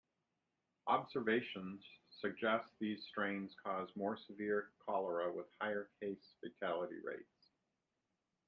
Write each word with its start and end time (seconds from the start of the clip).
Observations 0.87 1.85
suggest 2.21 2.67
these 2.79 3.03
strains 3.07 3.53
cause 3.63 3.87
more 3.95 4.17
severe 4.17 4.71
cholera 4.83 5.31
with 5.31 5.45
higher 5.61 5.91
case 6.01 6.33
fatality 6.41 6.97
rates. 7.03 7.51